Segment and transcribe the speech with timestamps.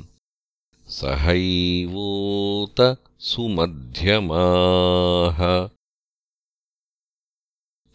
[0.87, 5.69] सहैवोत सुमध्यमाः।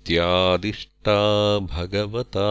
[0.00, 1.14] इत्यादिष्टा
[1.72, 2.44] भगवता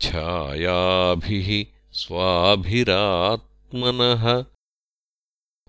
[0.00, 4.44] छायाभिः स्वाभिरात्मनः।